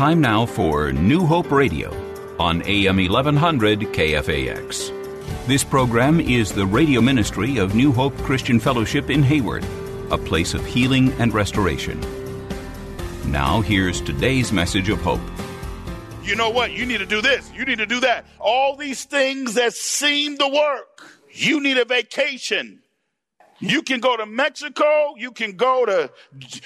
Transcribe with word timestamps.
Time 0.00 0.22
now 0.22 0.46
for 0.46 0.94
New 0.94 1.26
Hope 1.26 1.50
Radio 1.50 1.90
on 2.38 2.62
AM 2.62 2.96
1100 2.96 3.80
KFAX. 3.80 5.46
This 5.46 5.62
program 5.62 6.20
is 6.20 6.52
the 6.52 6.64
radio 6.64 7.02
ministry 7.02 7.58
of 7.58 7.74
New 7.74 7.92
Hope 7.92 8.16
Christian 8.22 8.58
Fellowship 8.58 9.10
in 9.10 9.22
Hayward, 9.22 9.62
a 10.10 10.16
place 10.16 10.54
of 10.54 10.64
healing 10.64 11.12
and 11.20 11.34
restoration. 11.34 12.00
Now, 13.26 13.60
here's 13.60 14.00
today's 14.00 14.52
message 14.52 14.88
of 14.88 15.02
hope. 15.02 15.20
You 16.22 16.34
know 16.34 16.48
what? 16.48 16.72
You 16.72 16.86
need 16.86 17.00
to 17.00 17.06
do 17.06 17.20
this. 17.20 17.52
You 17.52 17.66
need 17.66 17.76
to 17.76 17.84
do 17.84 18.00
that. 18.00 18.24
All 18.38 18.76
these 18.76 19.04
things 19.04 19.52
that 19.56 19.74
seem 19.74 20.38
to 20.38 20.48
work. 20.48 21.10
You 21.30 21.60
need 21.60 21.76
a 21.76 21.84
vacation. 21.84 22.80
You 23.60 23.82
can 23.82 24.00
go 24.00 24.16
to 24.16 24.24
Mexico, 24.24 25.14
you 25.18 25.32
can 25.32 25.52
go 25.52 25.84
to 25.84 26.10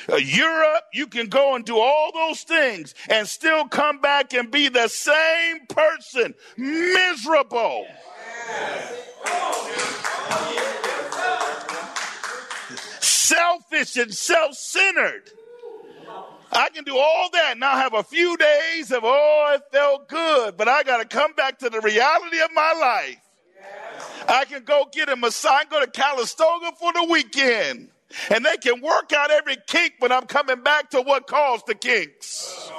uh, 0.08 0.16
Europe, 0.16 0.84
you 0.92 1.08
can 1.08 1.28
go 1.28 1.56
and 1.56 1.64
do 1.64 1.76
all 1.76 2.12
those 2.14 2.42
things 2.42 2.94
and 3.08 3.26
still 3.26 3.66
come 3.66 4.00
back 4.00 4.32
and 4.32 4.50
be 4.50 4.68
the 4.68 4.86
same 4.86 5.66
person, 5.66 6.34
miserable. 6.56 7.86
Selfish 13.00 13.96
and 13.96 14.14
self 14.14 14.54
centered. 14.54 15.30
I 16.52 16.68
can 16.68 16.84
do 16.84 16.96
all 16.96 17.28
that 17.32 17.52
and 17.54 17.64
I'll 17.64 17.76
have 17.76 17.94
a 17.94 18.04
few 18.04 18.36
days 18.36 18.92
of, 18.92 19.00
oh, 19.02 19.56
it 19.56 19.62
felt 19.72 20.08
good, 20.08 20.56
but 20.56 20.68
I 20.68 20.84
got 20.84 20.98
to 20.98 21.04
come 21.04 21.32
back 21.32 21.58
to 21.58 21.70
the 21.70 21.80
reality 21.80 22.40
of 22.40 22.50
my 22.54 22.72
life. 22.80 23.23
I 24.28 24.44
can 24.46 24.64
go 24.64 24.88
get 24.92 25.08
a 25.08 25.16
massage, 25.16 25.64
go 25.70 25.80
to 25.80 25.90
Calistoga 25.90 26.72
for 26.78 26.92
the 26.92 27.06
weekend. 27.10 27.88
And 28.30 28.44
they 28.44 28.56
can 28.56 28.80
work 28.80 29.12
out 29.12 29.30
every 29.30 29.56
kink, 29.66 29.94
but 30.00 30.12
I'm 30.12 30.26
coming 30.26 30.62
back 30.62 30.90
to 30.90 31.02
what 31.02 31.26
caused 31.26 31.66
the 31.66 31.74
kinks. 31.74 32.70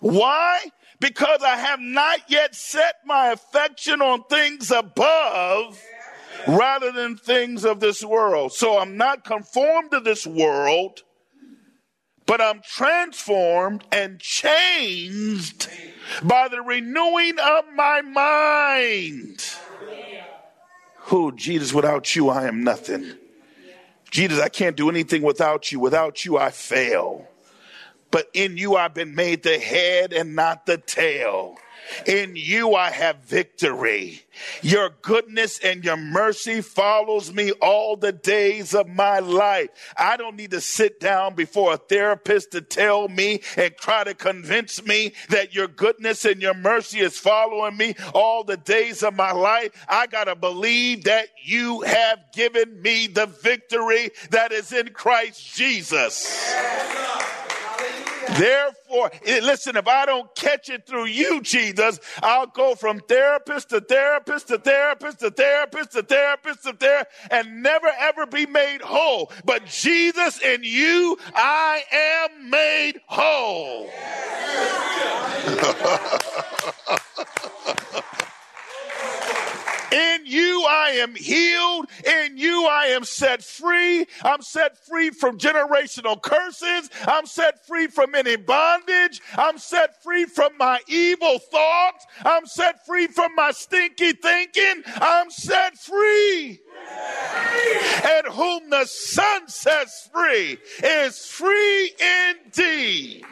Why? 0.00 0.60
Because 1.00 1.42
I 1.42 1.56
have 1.56 1.80
not 1.80 2.20
yet 2.28 2.54
set 2.54 2.96
my 3.04 3.28
affection 3.28 4.00
on 4.00 4.24
things 4.24 4.70
above 4.70 5.80
rather 6.46 6.92
than 6.92 7.16
things 7.16 7.64
of 7.64 7.80
this 7.80 8.02
world. 8.04 8.52
So 8.52 8.78
I'm 8.78 8.96
not 8.96 9.24
conformed 9.24 9.90
to 9.90 10.00
this 10.00 10.26
world, 10.26 11.02
but 12.26 12.40
I'm 12.40 12.60
transformed 12.60 13.84
and 13.92 14.18
changed 14.20 15.68
by 16.22 16.48
the 16.48 16.60
renewing 16.60 17.38
of 17.38 17.64
my 17.74 18.02
mind. 18.02 19.44
Who, 21.06 21.32
Jesus, 21.32 21.72
without 21.72 22.16
you, 22.16 22.28
I 22.28 22.46
am 22.48 22.64
nothing. 22.64 23.14
Jesus, 24.10 24.40
I 24.40 24.48
can't 24.48 24.76
do 24.76 24.88
anything 24.90 25.22
without 25.22 25.70
you. 25.70 25.78
Without 25.78 26.24
you, 26.24 26.36
I 26.36 26.50
fail. 26.50 27.28
But 28.10 28.28
in 28.34 28.56
you, 28.56 28.76
I've 28.76 28.94
been 28.94 29.14
made 29.14 29.42
the 29.42 29.58
head 29.58 30.12
and 30.12 30.34
not 30.34 30.66
the 30.66 30.78
tail. 30.78 31.56
In 32.06 32.36
you 32.36 32.74
I 32.74 32.90
have 32.90 33.24
victory. 33.24 34.22
Your 34.62 34.90
goodness 35.02 35.58
and 35.58 35.84
your 35.84 35.96
mercy 35.96 36.60
follows 36.60 37.32
me 37.32 37.52
all 37.52 37.96
the 37.96 38.12
days 38.12 38.74
of 38.74 38.88
my 38.88 39.18
life. 39.18 39.68
I 39.96 40.16
don't 40.16 40.36
need 40.36 40.50
to 40.50 40.60
sit 40.60 41.00
down 41.00 41.34
before 41.34 41.74
a 41.74 41.78
therapist 41.78 42.52
to 42.52 42.60
tell 42.60 43.08
me 43.08 43.40
and 43.56 43.74
try 43.76 44.04
to 44.04 44.14
convince 44.14 44.84
me 44.84 45.12
that 45.30 45.54
your 45.54 45.68
goodness 45.68 46.24
and 46.24 46.42
your 46.42 46.54
mercy 46.54 47.00
is 47.00 47.18
following 47.18 47.76
me 47.76 47.94
all 48.14 48.44
the 48.44 48.56
days 48.56 49.02
of 49.02 49.14
my 49.14 49.32
life. 49.32 49.72
I 49.88 50.06
got 50.06 50.24
to 50.24 50.36
believe 50.36 51.04
that 51.04 51.28
you 51.42 51.82
have 51.82 52.18
given 52.34 52.82
me 52.82 53.06
the 53.06 53.26
victory 53.26 54.10
that 54.30 54.52
is 54.52 54.72
in 54.72 54.90
Christ 54.90 55.54
Jesus. 55.54 56.54
Therefore, 58.38 59.10
listen, 59.26 59.76
if 59.76 59.86
I 59.88 60.06
don't 60.06 60.34
catch 60.34 60.68
it 60.68 60.86
through 60.86 61.06
you, 61.06 61.40
Jesus, 61.42 62.00
I'll 62.22 62.46
go 62.46 62.74
from 62.74 63.00
therapist 63.00 63.70
to 63.70 63.80
therapist 63.80 64.48
to 64.48 64.58
therapist 64.58 65.20
to 65.20 65.30
therapist 65.30 65.92
to 65.92 66.02
therapist 66.02 66.62
to 66.64 66.72
therapist 66.72 67.16
and 67.30 67.62
never 67.62 67.88
ever 67.98 68.26
be 68.26 68.46
made 68.46 68.80
whole. 68.80 69.30
But 69.44 69.66
Jesus, 69.66 70.40
in 70.42 70.62
you, 70.62 71.18
I 71.34 71.82
am 71.92 72.50
made 72.50 73.00
whole. 73.06 73.90
In 80.26 80.32
you 80.32 80.64
I 80.68 80.90
am 80.90 81.14
healed. 81.14 81.86
In 82.04 82.36
you 82.36 82.66
I 82.66 82.86
am 82.86 83.04
set 83.04 83.44
free. 83.44 84.06
I'm 84.22 84.42
set 84.42 84.76
free 84.86 85.10
from 85.10 85.38
generational 85.38 86.20
curses. 86.20 86.90
I'm 87.06 87.26
set 87.26 87.64
free 87.66 87.86
from 87.86 88.14
any 88.14 88.36
bondage. 88.36 89.20
I'm 89.36 89.58
set 89.58 90.02
free 90.02 90.24
from 90.24 90.56
my 90.58 90.80
evil 90.88 91.38
thoughts. 91.38 92.06
I'm 92.24 92.46
set 92.46 92.84
free 92.86 93.06
from 93.06 93.34
my 93.36 93.52
stinky 93.52 94.12
thinking. 94.12 94.82
I'm 94.96 95.30
set 95.30 95.78
free. 95.78 96.60
And 98.04 98.26
whom 98.26 98.70
the 98.70 98.84
Son 98.84 99.48
sets 99.48 100.08
free 100.12 100.58
is 100.82 101.24
free 101.26 101.92
indeed. 102.44 103.24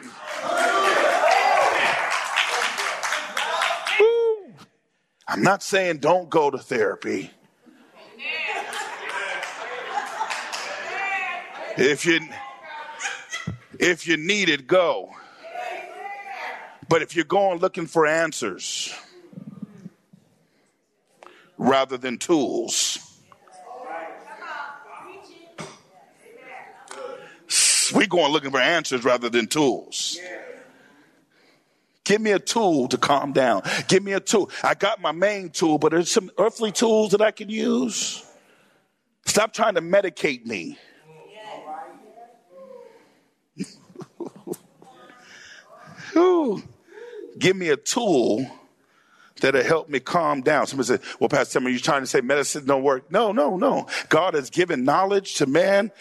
I'm 5.27 5.41
not 5.41 5.63
saying 5.63 5.97
don't 5.97 6.29
go 6.29 6.51
to 6.51 6.57
therapy. 6.57 7.31
If 11.77 12.05
you 12.05 12.21
if 13.79 14.07
you 14.07 14.17
need 14.17 14.49
it, 14.49 14.67
go. 14.67 15.11
But 16.87 17.01
if 17.01 17.15
you're 17.15 17.25
going 17.25 17.59
looking 17.59 17.87
for 17.87 18.05
answers 18.05 18.93
rather 21.57 21.97
than 21.97 22.17
tools, 22.17 22.99
we're 27.93 28.07
going 28.07 28.31
looking 28.31 28.51
for 28.51 28.59
answers 28.59 29.03
rather 29.03 29.29
than 29.29 29.47
tools. 29.47 30.19
Give 32.05 32.21
me 32.21 32.31
a 32.31 32.39
tool 32.39 32.87
to 32.87 32.97
calm 32.97 33.33
down. 33.33 33.63
Give 33.87 34.01
me 34.03 34.13
a 34.13 34.19
tool. 34.19 34.49
I 34.63 34.75
got 34.75 35.01
my 35.01 35.11
main 35.11 35.49
tool, 35.49 35.77
but 35.77 35.91
there's 35.91 36.09
some 36.11 36.31
earthly 36.37 36.71
tools 36.71 37.11
that 37.11 37.21
I 37.21 37.31
can 37.31 37.49
use. 37.49 38.23
Stop 39.25 39.53
trying 39.53 39.75
to 39.75 39.81
medicate 39.81 40.45
me. 40.45 40.77
Give 47.37 47.55
me 47.55 47.69
a 47.69 47.77
tool 47.77 48.49
that'll 49.41 49.63
help 49.63 49.89
me 49.89 49.99
calm 49.99 50.41
down. 50.41 50.67
Somebody 50.67 50.87
said, 50.87 51.01
Well, 51.19 51.29
Pastor 51.29 51.59
Tim, 51.59 51.67
are 51.67 51.69
you 51.69 51.79
trying 51.79 52.01
to 52.01 52.07
say 52.07 52.21
medicine 52.21 52.65
don't 52.65 52.83
work? 52.83 53.11
No, 53.11 53.31
no, 53.31 53.57
no. 53.57 53.87
God 54.09 54.33
has 54.33 54.49
given 54.49 54.85
knowledge 54.85 55.35
to 55.35 55.45
man 55.45 55.91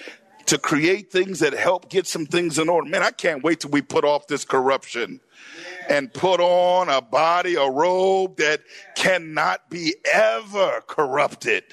to 0.47 0.59
create 0.59 1.11
things 1.11 1.41
that 1.41 1.53
help 1.53 1.89
get 1.89 2.07
some 2.07 2.27
things 2.27 2.59
in 2.59 2.69
order. 2.69 2.89
Man, 2.89 3.03
I 3.03 3.11
can't 3.11 3.43
wait 3.43 3.61
till 3.61 3.71
we 3.71 3.83
put 3.83 4.05
off 4.05 4.27
this 4.27 4.45
corruption 4.45 5.21
and 5.89 6.13
put 6.13 6.41
on 6.41 6.89
a 6.89 7.01
body, 7.01 7.55
a 7.55 7.69
robe 7.69 8.37
that 8.39 8.63
cannot 8.95 9.69
be 9.71 9.95
ever 10.13 10.83
corrupted. 10.87 11.65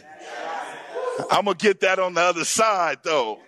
I'm 1.30 1.46
going 1.46 1.58
to 1.58 1.64
get 1.64 1.82
that 1.82 2.00
on 2.00 2.14
the 2.14 2.22
other 2.22 2.46
side 2.46 3.00
though. 3.04 3.40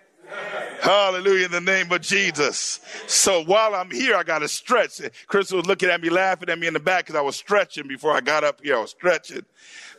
Hallelujah 0.80 1.46
in 1.46 1.50
the 1.52 1.60
name 1.60 1.90
of 1.92 2.00
Jesus. 2.02 2.80
So 3.06 3.42
while 3.44 3.74
I'm 3.74 3.90
here, 3.90 4.16
I 4.16 4.22
got 4.22 4.40
to 4.40 4.48
stretch. 4.48 5.00
Chris 5.26 5.50
was 5.50 5.64
looking 5.66 5.88
at 5.88 6.00
me, 6.00 6.10
laughing 6.10 6.50
at 6.50 6.58
me 6.58 6.66
in 6.66 6.74
the 6.74 6.80
back 6.80 7.06
because 7.06 7.16
I 7.16 7.22
was 7.22 7.36
stretching 7.36 7.88
before 7.88 8.14
I 8.14 8.20
got 8.20 8.44
up 8.44 8.60
here. 8.62 8.76
I 8.76 8.80
was 8.80 8.90
stretching. 8.90 9.44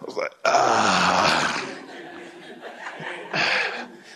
I 0.01 0.05
was 0.05 0.15
like, 0.15 0.31
ah. 0.45 1.65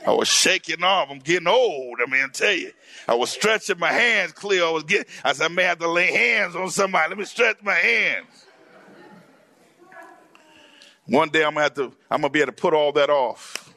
I 0.06 0.12
was 0.12 0.28
shaking 0.28 0.84
off. 0.84 1.10
I'm 1.12 1.20
getting 1.20 1.48
old. 1.48 2.00
I 2.06 2.10
mean, 2.10 2.24
I 2.24 2.28
tell 2.32 2.54
you. 2.54 2.72
I 3.08 3.16
was 3.16 3.30
stretching 3.30 3.80
my 3.80 3.92
hands 3.92 4.32
clear. 4.32 4.64
I 4.66 4.70
was 4.70 4.84
getting, 4.84 5.12
I 5.24 5.34
said, 5.34 5.46
I 5.46 5.54
may 5.54 5.64
have 5.64 5.80
to 5.80 5.90
lay 5.90 6.12
hands 6.12 6.56
on 6.56 6.70
somebody. 6.70 7.10
Let 7.10 7.18
me 7.18 7.26
stretch 7.26 7.58
my 7.62 7.74
hands. 7.74 8.46
One 11.06 11.30
day 11.30 11.44
I'm 11.44 11.54
gonna 11.54 11.64
have 11.64 11.74
to, 11.76 11.94
I'm 12.10 12.22
gonna 12.22 12.30
be 12.30 12.40
able 12.40 12.54
to 12.54 12.62
put 12.62 12.74
all 12.74 12.92
that 12.94 13.10
off. 13.10 13.74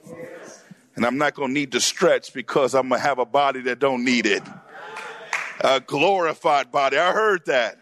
And 0.94 1.06
I'm 1.06 1.18
not 1.18 1.34
going 1.34 1.48
to 1.48 1.54
need 1.54 1.72
to 1.72 1.80
stretch 1.80 2.34
because 2.34 2.74
I'm 2.74 2.88
going 2.88 3.00
to 3.00 3.06
have 3.06 3.18
a 3.18 3.24
body 3.24 3.62
that 3.62 3.78
don't 3.78 4.04
need 4.04 4.26
it. 4.26 4.42
A 5.60 5.80
glorified 5.80 6.70
body. 6.70 6.98
I 6.98 7.12
heard 7.12 7.46
that. 7.46 7.78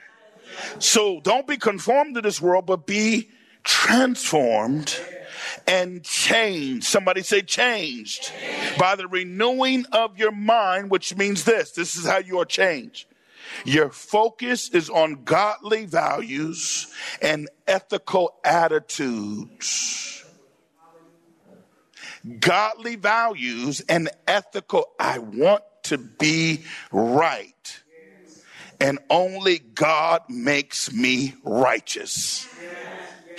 So 0.78 1.20
don't 1.20 1.46
be 1.46 1.56
conformed 1.56 2.14
to 2.16 2.20
this 2.20 2.40
world, 2.40 2.66
but 2.66 2.87
be 2.87 3.31
transformed 3.64 4.96
and 5.70 6.02
changed. 6.02 6.84
Somebody 6.84 7.22
say 7.22 7.43
changed 7.43 8.32
by 8.76 8.96
the 8.96 9.06
renewing 9.06 9.87
of 9.93 10.19
your 10.19 10.32
mind, 10.32 10.90
which 10.90 11.17
means 11.17 11.44
this. 11.44 11.70
This 11.70 11.94
is 11.94 12.05
how 12.05 12.19
you 12.19 12.40
are 12.40 12.44
changed. 12.44 13.06
Your 13.64 13.90
focus 13.90 14.69
is 14.70 14.90
on 14.90 15.22
godly 15.25 15.87
values 15.87 16.88
and 17.22 17.49
ethical 17.69 18.34
attitudes. 18.44 20.25
Godly 22.40 22.96
values 22.96 23.81
and 23.88 24.11
ethical, 24.26 24.87
I 24.99 25.19
want 25.20 25.62
to 25.84 25.99
be 25.99 26.64
right. 26.90 27.81
And 28.81 28.99
only 29.08 29.58
God 29.58 30.23
makes 30.28 30.93
me 30.93 31.34
righteous. 31.44 32.49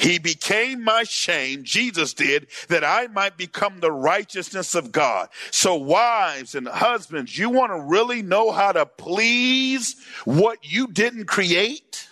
He 0.02 0.18
became 0.18 0.84
my 0.84 1.04
shame, 1.04 1.64
Jesus 1.64 2.16
did, 2.16 2.48
that 2.70 2.84
I 2.84 3.06
might 3.06 3.38
become 3.38 3.82
the 3.82 3.92
righteousness 3.92 4.74
of 4.74 4.92
God. 4.92 5.30
So, 5.52 5.76
wives 5.76 6.56
and 6.56 6.68
husbands, 6.68 7.38
you 7.38 7.52
want 7.52 7.72
to 7.72 7.80
really 7.80 8.24
know 8.24 8.52
how 8.52 8.72
to 8.72 8.88
please 8.88 9.96
what 10.26 10.58
you 10.64 10.88
didn't 10.88 11.26
create? 11.26 12.10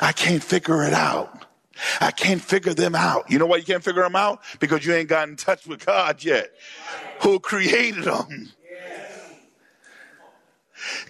I 0.00 0.12
can't 0.12 0.42
figure 0.42 0.84
it 0.84 0.94
out. 0.94 1.44
I 2.00 2.10
can't 2.10 2.40
figure 2.40 2.72
them 2.72 2.94
out. 2.94 3.30
You 3.30 3.38
know 3.38 3.46
why 3.46 3.58
you 3.58 3.64
can't 3.64 3.84
figure 3.84 4.02
them 4.02 4.16
out? 4.16 4.40
Because 4.58 4.86
you 4.86 4.94
ain't 4.94 5.10
got 5.10 5.28
in 5.28 5.36
touch 5.36 5.66
with 5.66 5.84
God 5.84 6.24
yet, 6.24 6.50
who 7.20 7.40
created 7.40 8.04
them. 8.04 8.52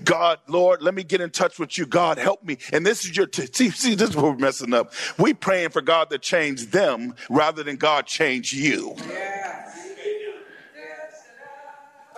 God, 0.04 0.38
Lord, 0.46 0.82
let 0.82 0.94
me 0.94 1.02
get 1.02 1.20
in 1.20 1.30
touch 1.30 1.58
with 1.58 1.76
you. 1.78 1.86
God, 1.86 2.18
help 2.18 2.42
me. 2.44 2.58
And 2.72 2.84
this 2.84 3.04
is 3.04 3.16
your, 3.16 3.26
t- 3.26 3.46
see, 3.52 3.70
see, 3.70 3.94
this 3.94 4.10
is 4.10 4.16
what 4.16 4.24
we're 4.24 4.36
messing 4.36 4.74
up. 4.74 4.92
We 5.18 5.34
praying 5.34 5.70
for 5.70 5.82
God 5.82 6.10
to 6.10 6.18
change 6.18 6.66
them 6.66 7.14
rather 7.28 7.62
than 7.62 7.76
God 7.76 8.06
change 8.06 8.52
you. 8.52 8.96
Woo! 8.96 8.96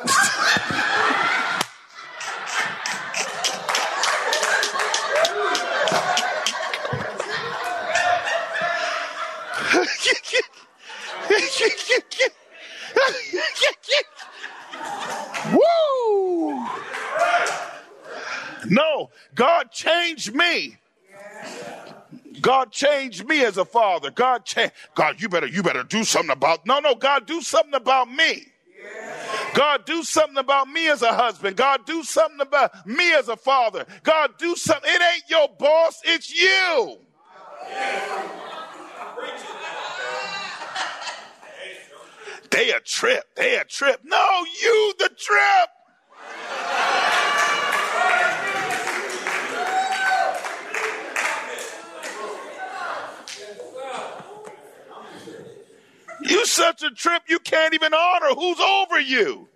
No, 18.68 19.10
God 19.34 19.70
changed 19.70 20.34
me. 20.34 20.76
God 22.40 22.72
changed 22.72 23.26
me 23.26 23.44
as 23.44 23.56
a 23.58 23.64
father. 23.64 24.10
God 24.10 24.44
changed. 24.44 24.72
God, 24.94 25.20
you 25.20 25.28
better, 25.28 25.46
you 25.46 25.62
better 25.62 25.82
do 25.82 26.04
something 26.04 26.30
about. 26.30 26.66
No, 26.66 26.80
no, 26.80 26.94
God, 26.94 27.26
do 27.26 27.40
something 27.40 27.74
about 27.74 28.10
me. 28.10 28.46
God, 29.54 29.84
do 29.84 30.02
something 30.02 30.38
about 30.38 30.68
me 30.68 30.88
as 30.88 31.02
a 31.02 31.12
husband. 31.12 31.56
God, 31.56 31.84
do 31.84 32.02
something 32.02 32.40
about 32.40 32.86
me 32.86 33.12
as 33.14 33.28
a 33.28 33.36
father. 33.36 33.84
God, 34.02 34.32
do 34.38 34.56
something. 34.56 34.90
It 34.90 35.02
ain't 35.14 35.28
your 35.28 35.48
boss, 35.58 36.00
it's 36.04 36.32
you. 36.34 36.98
They 42.50 42.70
a 42.70 42.80
trip. 42.80 43.24
They 43.34 43.56
a 43.56 43.64
trip. 43.64 44.00
No, 44.04 44.44
you 44.62 44.94
the 44.98 45.10
trip. 45.16 45.68
You 56.32 56.46
such 56.46 56.82
a 56.82 56.88
trip 56.88 57.24
you 57.28 57.38
can't 57.40 57.74
even 57.74 57.92
honor 57.92 58.34
who's 58.34 58.58
over 58.58 58.98
you. 58.98 59.48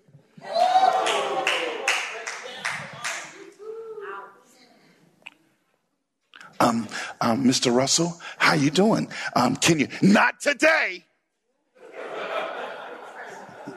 Um, 6.61 6.87
um, 7.23 7.45
Mr. 7.45 7.75
Russell, 7.75 8.21
how 8.37 8.53
you 8.53 8.69
doing? 8.71 9.09
Um, 9.35 9.57
can 9.57 9.81
you? 9.81 9.89
Not 10.03 10.39
today. 10.39 11.07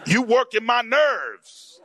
You 0.05 0.23
working 0.23 0.65
my 0.65 0.81
nerves. 0.81 1.79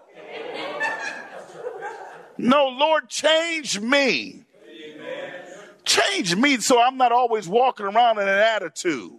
No, 2.37 2.67
Lord, 2.77 3.09
change 3.09 3.79
me. 3.79 4.43
Change 5.85 6.35
me 6.35 6.57
so 6.57 6.83
I'm 6.83 6.97
not 6.97 7.13
always 7.13 7.47
walking 7.47 7.87
around 7.87 8.19
in 8.19 8.27
an 8.27 8.41
attitude. 8.41 9.13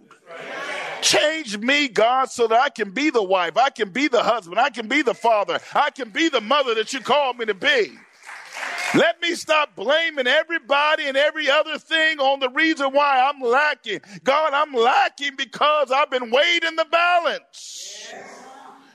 Change 1.02 1.58
me, 1.58 1.88
God, 1.88 2.30
so 2.30 2.46
that 2.48 2.60
I 2.60 2.68
can 2.68 2.90
be 2.90 3.10
the 3.10 3.22
wife, 3.22 3.56
I 3.56 3.70
can 3.70 3.90
be 3.90 4.08
the 4.08 4.22
husband, 4.22 4.58
I 4.58 4.70
can 4.70 4.88
be 4.88 5.02
the 5.02 5.14
father, 5.14 5.58
I 5.74 5.90
can 5.90 6.10
be 6.10 6.28
the 6.28 6.40
mother 6.40 6.74
that 6.74 6.92
you 6.92 7.00
called 7.00 7.38
me 7.38 7.46
to 7.46 7.54
be. 7.54 7.92
Let 8.94 9.20
me 9.20 9.34
stop 9.34 9.74
blaming 9.76 10.26
everybody 10.26 11.06
and 11.06 11.16
every 11.16 11.50
other 11.50 11.78
thing 11.78 12.18
on 12.18 12.40
the 12.40 12.48
reason 12.48 12.92
why 12.92 13.20
I'm 13.20 13.40
lacking. 13.40 14.00
God, 14.24 14.52
I'm 14.54 14.72
lacking 14.72 15.36
because 15.36 15.90
I've 15.90 16.10
been 16.10 16.30
weighed 16.30 16.64
in 16.64 16.76
the 16.76 16.86
balance. 16.90 18.14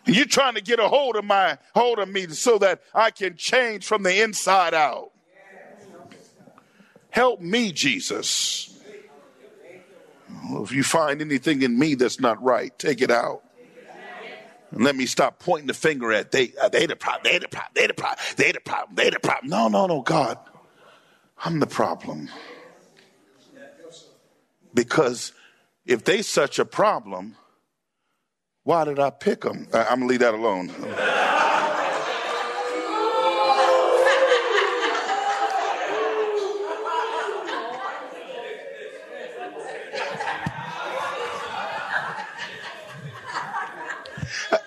You're 0.06 0.26
trying 0.26 0.56
to 0.56 0.62
get 0.62 0.80
a 0.80 0.88
hold 0.88 1.16
of 1.16 1.26
my 1.26 1.58
hold 1.76 2.00
of 2.00 2.10
me 2.10 2.28
so 2.30 2.58
that 2.60 2.82
I 2.94 3.12
can 3.12 3.36
change 3.36 3.86
from 3.86 4.04
the 4.04 4.22
inside 4.22 4.74
out. 4.74 5.12
Help 7.12 7.42
me, 7.42 7.72
Jesus. 7.72 8.81
If 10.44 10.72
you 10.72 10.84
find 10.84 11.22
anything 11.22 11.62
in 11.62 11.78
me 11.78 11.96
that's 11.96 12.20
not 12.20 12.42
right, 12.42 12.78
take 12.80 13.02
it 13.02 13.12
out. 13.12 13.44
And 14.72 14.84
let 14.84 14.96
me 14.96 15.06
stop 15.06 15.40
pointing 15.40 15.68
the 15.68 15.74
finger 15.74 16.12
at 16.12 16.32
they 16.32 16.54
uh, 16.62 16.70
they 16.70 16.86
the 16.86 16.96
problem, 16.96 17.24
they 17.24 17.40
the 17.40 17.48
problem, 17.48 17.72
they 17.76 17.88
the 17.88 17.94
problem, 17.94 18.26
they 18.38 18.52
the 18.52 18.62
problem, 18.62 18.96
they 18.96 19.10
the 19.10 19.20
problem. 19.20 19.50
No, 19.50 19.68
no, 19.68 19.86
no, 19.88 20.02
God. 20.02 20.38
I'm 21.44 21.60
the 21.60 21.68
problem. 21.68 22.30
Because 24.74 25.34
if 25.86 26.04
they 26.04 26.22
such 26.22 26.60
a 26.60 26.66
problem, 26.66 27.36
why 28.64 28.86
did 28.86 29.00
I 29.00 29.10
pick 29.10 29.42
them? 29.42 29.68
I'm 29.74 30.00
gonna 30.00 30.06
leave 30.06 30.20
that 30.20 30.34
alone. 30.34 30.72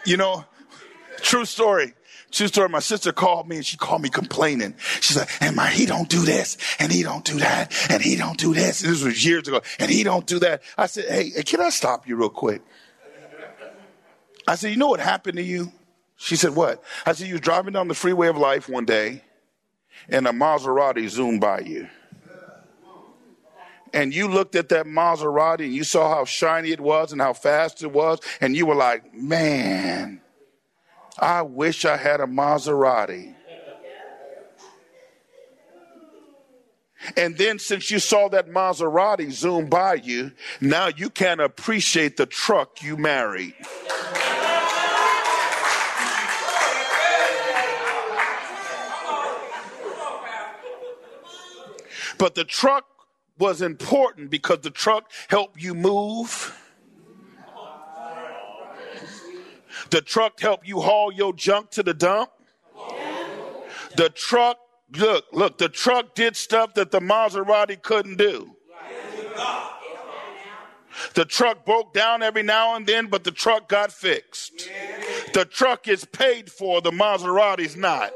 You 0.04 0.16
know, 0.16 0.44
true 1.18 1.44
story. 1.44 1.94
True 2.30 2.48
story. 2.48 2.68
My 2.68 2.80
sister 2.80 3.12
called 3.12 3.48
me 3.48 3.56
and 3.56 3.64
she 3.64 3.76
called 3.76 4.02
me 4.02 4.08
complaining. 4.08 4.74
She's 5.00 5.16
like, 5.16 5.30
and 5.40 5.54
my, 5.54 5.68
he 5.68 5.86
don't 5.86 6.08
do 6.08 6.22
this 6.22 6.58
and 6.78 6.90
he 6.90 7.02
don't 7.02 7.24
do 7.24 7.38
that 7.38 7.72
and 7.88 8.02
he 8.02 8.16
don't 8.16 8.38
do 8.38 8.52
this. 8.52 8.82
And 8.82 8.92
this 8.92 9.04
was 9.04 9.24
years 9.24 9.46
ago 9.46 9.62
and 9.78 9.90
he 9.90 10.02
don't 10.02 10.26
do 10.26 10.40
that. 10.40 10.62
I 10.76 10.86
said, 10.86 11.04
hey, 11.08 11.30
can 11.44 11.60
I 11.60 11.70
stop 11.70 12.08
you 12.08 12.16
real 12.16 12.28
quick? 12.28 12.62
I 14.46 14.56
said, 14.56 14.72
you 14.72 14.76
know 14.76 14.88
what 14.88 15.00
happened 15.00 15.36
to 15.36 15.42
you? 15.42 15.72
She 16.16 16.36
said, 16.36 16.54
what? 16.54 16.82
I 17.06 17.12
said, 17.12 17.28
you 17.28 17.34
was 17.34 17.40
driving 17.40 17.72
down 17.72 17.88
the 17.88 17.94
freeway 17.94 18.28
of 18.28 18.36
life 18.36 18.68
one 18.68 18.84
day 18.84 19.22
and 20.08 20.26
a 20.26 20.32
Maserati 20.32 21.08
zoomed 21.08 21.40
by 21.40 21.60
you. 21.60 21.88
And 23.94 24.12
you 24.12 24.26
looked 24.26 24.56
at 24.56 24.70
that 24.70 24.86
Maserati 24.86 25.66
and 25.66 25.72
you 25.72 25.84
saw 25.84 26.12
how 26.12 26.24
shiny 26.24 26.72
it 26.72 26.80
was 26.80 27.12
and 27.12 27.20
how 27.20 27.32
fast 27.32 27.80
it 27.84 27.92
was. 27.92 28.18
And 28.40 28.56
you 28.56 28.66
were 28.66 28.74
like, 28.74 29.14
man, 29.14 30.20
I 31.16 31.42
wish 31.42 31.84
I 31.84 31.96
had 31.96 32.20
a 32.20 32.26
Maserati. 32.26 33.36
And 37.16 37.36
then 37.36 37.60
since 37.60 37.88
you 37.90 38.00
saw 38.00 38.28
that 38.30 38.48
Maserati 38.48 39.30
zoom 39.30 39.68
by 39.68 39.94
you, 39.94 40.32
now 40.60 40.88
you 40.88 41.08
can't 41.08 41.40
appreciate 41.40 42.16
the 42.16 42.26
truck 42.26 42.82
you 42.82 42.96
married. 42.96 43.54
But 52.18 52.34
the 52.34 52.44
truck 52.44 52.93
was 53.38 53.62
important 53.62 54.30
because 54.30 54.60
the 54.60 54.70
truck 54.70 55.10
helped 55.28 55.60
you 55.60 55.74
move. 55.74 56.58
The 59.90 60.00
truck 60.00 60.40
helped 60.40 60.66
you 60.66 60.80
haul 60.80 61.12
your 61.12 61.32
junk 61.32 61.70
to 61.72 61.82
the 61.82 61.94
dump. 61.94 62.30
The 63.96 64.08
truck, 64.10 64.58
look, 64.96 65.26
look, 65.32 65.58
the 65.58 65.68
truck 65.68 66.14
did 66.14 66.36
stuff 66.36 66.74
that 66.74 66.90
the 66.90 67.00
Maserati 67.00 67.80
couldn't 67.80 68.16
do. 68.16 68.56
The 71.14 71.24
truck 71.24 71.64
broke 71.64 71.92
down 71.92 72.22
every 72.22 72.42
now 72.42 72.76
and 72.76 72.86
then, 72.86 73.06
but 73.06 73.24
the 73.24 73.30
truck 73.30 73.68
got 73.68 73.92
fixed. 73.92 74.68
The 75.32 75.44
truck 75.44 75.88
is 75.88 76.04
paid 76.04 76.50
for, 76.50 76.80
the 76.80 76.92
Maserati's 76.92 77.76
not. 77.76 78.12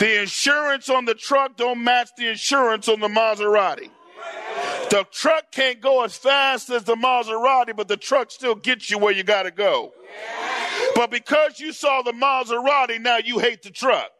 The 0.00 0.22
insurance 0.22 0.88
on 0.88 1.04
the 1.04 1.14
truck 1.14 1.58
don't 1.58 1.84
match 1.84 2.08
the 2.16 2.30
insurance 2.30 2.88
on 2.88 3.00
the 3.00 3.08
Maserati. 3.08 3.90
The 4.88 5.06
truck 5.12 5.52
can't 5.52 5.78
go 5.78 6.02
as 6.02 6.16
fast 6.16 6.70
as 6.70 6.84
the 6.84 6.94
Maserati, 6.94 7.76
but 7.76 7.86
the 7.86 7.98
truck 7.98 8.30
still 8.30 8.54
gets 8.54 8.90
you 8.90 8.96
where 8.96 9.12
you 9.12 9.22
got 9.22 9.42
to 9.42 9.50
go. 9.50 9.92
But 10.94 11.10
because 11.10 11.60
you 11.60 11.74
saw 11.74 12.00
the 12.00 12.12
Maserati, 12.12 12.98
now 12.98 13.18
you 13.18 13.40
hate 13.40 13.62
the 13.62 13.70
truck. 13.70 14.10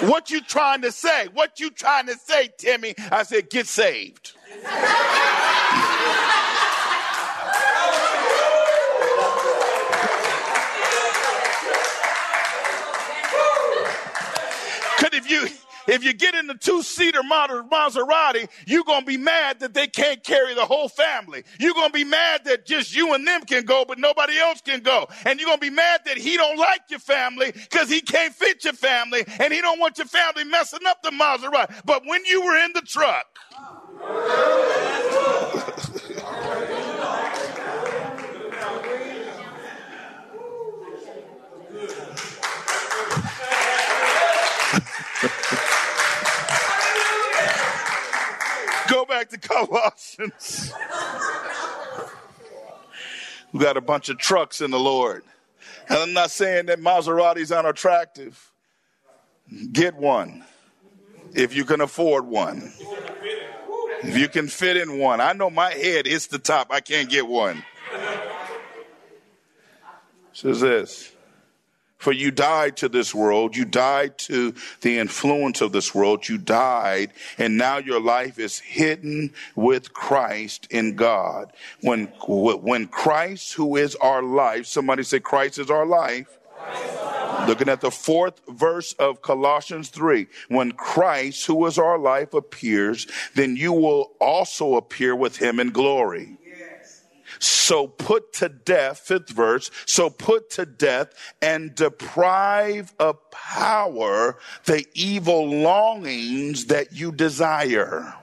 What 0.00 0.30
you 0.30 0.42
trying 0.42 0.82
to 0.82 0.92
say? 0.92 1.28
What 1.32 1.60
you 1.60 1.70
trying 1.70 2.08
to 2.08 2.14
say, 2.18 2.50
Timmy? 2.58 2.94
I 3.10 3.22
said, 3.22 3.48
get 3.48 3.66
saved. 3.66 4.34
If 15.28 15.50
you 15.50 15.58
if 15.88 16.04
you 16.04 16.12
get 16.12 16.34
in 16.34 16.46
the 16.46 16.54
two-seater 16.54 17.22
Maserati, 17.22 18.46
you're 18.66 18.84
going 18.84 19.00
to 19.00 19.06
be 19.06 19.16
mad 19.16 19.60
that 19.60 19.72
they 19.72 19.86
can't 19.86 20.22
carry 20.22 20.52
the 20.54 20.66
whole 20.66 20.88
family. 20.88 21.44
You're 21.58 21.72
going 21.72 21.88
to 21.88 21.94
be 21.94 22.04
mad 22.04 22.44
that 22.44 22.66
just 22.66 22.94
you 22.94 23.14
and 23.14 23.26
them 23.26 23.40
can 23.42 23.64
go, 23.64 23.86
but 23.88 23.98
nobody 23.98 24.36
else 24.36 24.60
can 24.60 24.80
go. 24.80 25.08
And 25.24 25.40
you're 25.40 25.46
going 25.46 25.60
to 25.60 25.66
be 25.66 25.74
mad 25.74 26.02
that 26.04 26.18
he 26.18 26.36
don't 26.36 26.58
like 26.58 26.82
your 26.90 26.98
family 26.98 27.52
because 27.52 27.88
he 27.88 28.02
can't 28.02 28.34
fit 28.34 28.64
your 28.64 28.74
family 28.74 29.24
and 29.40 29.50
he 29.50 29.62
don't 29.62 29.80
want 29.80 29.96
your 29.96 30.08
family 30.08 30.44
messing 30.44 30.80
up 30.86 31.02
the 31.02 31.10
Maserati. 31.10 31.80
But 31.86 32.02
when 32.04 32.22
you 32.26 32.44
were 32.44 32.56
in 32.56 32.72
the 32.74 32.82
truck, 32.82 33.24
Go 48.88 49.04
back 49.04 49.28
to 49.30 49.38
Colossians. 49.38 50.72
we 53.52 53.60
got 53.60 53.76
a 53.76 53.80
bunch 53.80 54.08
of 54.08 54.18
trucks 54.18 54.60
in 54.60 54.70
the 54.70 54.78
Lord. 54.78 55.24
And 55.88 55.98
I'm 55.98 56.12
not 56.12 56.30
saying 56.30 56.66
that 56.66 56.80
Maseratis 56.80 57.54
aren't 57.54 57.68
attractive. 57.68 58.52
Get 59.72 59.94
one 59.94 60.44
if 61.34 61.54
you 61.54 61.64
can 61.64 61.80
afford 61.80 62.26
one. 62.26 62.72
If 64.02 64.16
you 64.16 64.28
can 64.28 64.48
fit 64.48 64.76
in 64.76 64.98
one. 64.98 65.20
I 65.20 65.32
know 65.32 65.50
my 65.50 65.70
head 65.70 66.06
is 66.06 66.28
the 66.28 66.38
top. 66.38 66.68
I 66.70 66.80
can't 66.80 67.10
get 67.10 67.26
one. 67.26 67.64
Says 70.32 70.60
this. 70.60 71.12
For 71.98 72.12
you 72.12 72.30
died 72.30 72.76
to 72.78 72.88
this 72.88 73.12
world. 73.12 73.56
You 73.56 73.64
died 73.64 74.18
to 74.18 74.54
the 74.82 74.98
influence 74.98 75.60
of 75.60 75.72
this 75.72 75.94
world. 75.94 76.28
You 76.28 76.38
died, 76.38 77.10
and 77.36 77.56
now 77.56 77.78
your 77.78 78.00
life 78.00 78.38
is 78.38 78.60
hidden 78.60 79.34
with 79.56 79.92
Christ 79.92 80.68
in 80.70 80.94
God. 80.94 81.52
When, 81.80 82.06
when 82.06 82.86
Christ, 82.86 83.54
who 83.54 83.76
is 83.76 83.96
our 83.96 84.22
life, 84.22 84.66
somebody 84.66 85.02
say, 85.02 85.18
Christ 85.18 85.58
is 85.58 85.70
our 85.70 85.86
life. 85.86 86.38
Looking 87.46 87.68
at 87.68 87.80
the 87.80 87.90
fourth 87.90 88.40
verse 88.48 88.92
of 88.94 89.22
Colossians 89.22 89.88
3. 89.88 90.26
When 90.48 90.72
Christ, 90.72 91.46
who 91.46 91.66
is 91.66 91.78
our 91.78 91.98
life, 91.98 92.34
appears, 92.34 93.06
then 93.34 93.56
you 93.56 93.72
will 93.72 94.12
also 94.20 94.76
appear 94.76 95.16
with 95.16 95.36
him 95.36 95.58
in 95.58 95.70
glory. 95.70 96.36
So 97.38 97.86
put 97.86 98.32
to 98.34 98.48
death, 98.48 99.00
fifth 99.00 99.30
verse, 99.30 99.70
so 99.86 100.10
put 100.10 100.50
to 100.50 100.66
death 100.66 101.12
and 101.42 101.74
deprive 101.74 102.94
of 102.98 103.30
power 103.30 104.38
the 104.64 104.86
evil 104.94 105.48
longings 105.48 106.66
that 106.66 106.92
you 106.92 107.12
desire. 107.12 108.14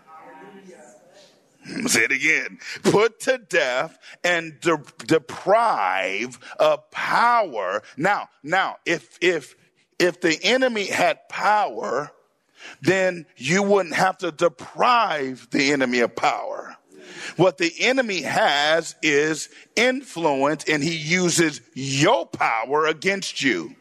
Hmm, 1.67 1.87
say 1.87 2.01
it 2.01 2.11
again. 2.11 2.59
Put 2.83 3.19
to 3.21 3.37
death 3.37 3.97
and 4.23 4.59
de- 4.59 4.83
deprive 5.05 6.39
of 6.59 6.89
power. 6.91 7.81
Now, 7.97 8.29
now, 8.43 8.77
if, 8.85 9.17
if, 9.21 9.55
if 9.97 10.21
the 10.21 10.37
enemy 10.43 10.85
had 10.85 11.27
power, 11.29 12.11
then 12.81 13.25
you 13.37 13.63
wouldn't 13.63 13.95
have 13.95 14.17
to 14.19 14.31
deprive 14.31 15.47
the 15.51 15.71
enemy 15.71 15.99
of 15.99 16.15
power. 16.15 16.74
What 17.37 17.57
the 17.57 17.73
enemy 17.79 18.21
has 18.21 18.95
is 19.01 19.49
influence 19.75 20.65
and 20.65 20.83
he 20.83 20.95
uses 20.95 21.61
your 21.73 22.25
power 22.25 22.87
against 22.87 23.41
you. 23.41 23.75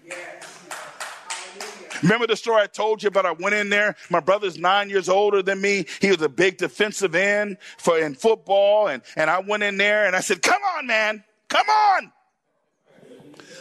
Remember 2.02 2.26
the 2.26 2.36
story 2.36 2.62
I 2.62 2.66
told 2.66 3.02
you 3.02 3.08
about? 3.08 3.24
I 3.24 3.32
went 3.32 3.54
in 3.54 3.70
there. 3.70 3.96
My 4.10 4.20
brother's 4.20 4.58
nine 4.58 4.90
years 4.90 5.08
older 5.08 5.42
than 5.42 5.60
me. 5.60 5.86
He 6.00 6.10
was 6.10 6.20
a 6.20 6.28
big 6.28 6.58
defensive 6.58 7.14
end 7.14 7.56
for 7.78 7.98
in 7.98 8.14
football, 8.14 8.88
and 8.88 9.02
and 9.16 9.30
I 9.30 9.40
went 9.40 9.62
in 9.62 9.78
there 9.78 10.06
and 10.06 10.14
I 10.14 10.20
said, 10.20 10.42
"Come 10.42 10.60
on, 10.76 10.86
man, 10.86 11.24
come 11.48 11.66
on." 11.66 12.12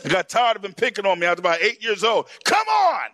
I 0.04 0.10
got 0.10 0.28
tired 0.28 0.58
of 0.58 0.66
him 0.66 0.74
picking 0.74 1.06
on 1.06 1.20
me. 1.20 1.28
I 1.28 1.32
was 1.32 1.40
about 1.40 1.62
eight 1.62 1.82
years 1.82 2.04
old. 2.04 2.28
Come 2.44 2.68
on. 2.68 3.06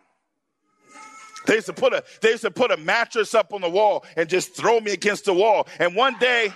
They 1.46 1.56
used 1.56 1.68
to 1.68 1.74
put 1.74 1.94
a 1.94 2.04
they 2.22 2.32
used 2.32 2.44
to 2.44 2.52
put 2.52 2.72
a 2.72 2.78
mattress 2.78 3.34
up 3.34 3.54
on 3.54 3.62
the 3.62 3.70
wall 3.70 4.06
and 4.16 4.30
just 4.30 4.56
throw 4.56 4.80
me 4.80 4.92
against 4.92 5.26
the 5.26 5.34
wall. 5.34 5.68
And 5.80 5.96
one 5.96 6.18
day 6.20 6.54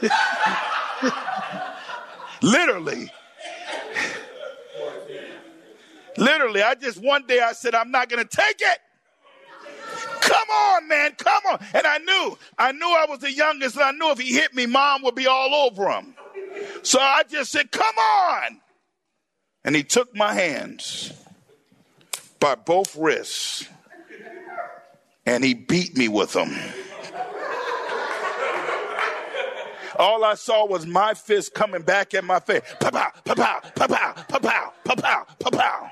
Literally. 2.42 3.10
Literally, 6.16 6.62
I 6.62 6.74
just 6.74 7.02
one 7.02 7.26
day 7.26 7.40
I 7.40 7.52
said, 7.52 7.74
I'm 7.74 7.90
not 7.90 8.08
going 8.08 8.26
to 8.26 8.36
take 8.36 8.60
it. 8.60 8.78
Come 10.20 10.50
on, 10.50 10.88
man, 10.88 11.12
come 11.16 11.42
on. 11.50 11.64
And 11.72 11.86
I 11.86 11.98
knew, 11.98 12.38
I 12.58 12.72
knew 12.72 12.86
I 12.86 13.06
was 13.08 13.20
the 13.20 13.32
youngest, 13.32 13.76
and 13.76 13.84
I 13.84 13.92
knew 13.92 14.10
if 14.10 14.18
he 14.18 14.34
hit 14.34 14.54
me, 14.54 14.66
mom 14.66 15.02
would 15.02 15.14
be 15.14 15.26
all 15.26 15.54
over 15.54 15.88
him. 15.88 16.14
So 16.82 16.98
I 16.98 17.22
just 17.28 17.52
said, 17.52 17.70
Come 17.70 17.96
on. 17.96 18.60
And 19.68 19.76
he 19.76 19.82
took 19.82 20.16
my 20.16 20.32
hands 20.32 21.12
by 22.40 22.54
both 22.54 22.96
wrists 22.96 23.68
and 25.26 25.44
he 25.44 25.52
beat 25.52 25.94
me 25.94 26.08
with 26.08 26.32
them. 26.32 26.56
All 29.98 30.24
I 30.24 30.36
saw 30.36 30.64
was 30.64 30.86
my 30.86 31.12
fist 31.12 31.52
coming 31.52 31.82
back 31.82 32.14
at 32.14 32.24
my 32.24 32.40
face. 32.40 32.62
Pa 32.80 32.90
pow, 32.90 33.12
pa 33.26 33.34
pow, 33.34 33.60
pa 33.74 33.86
pow, 33.86 34.14
pa 34.26 34.38
pow, 34.38 34.72
pa 34.84 34.94
pow, 34.94 35.26
pa 35.38 35.50
pow. 35.50 35.90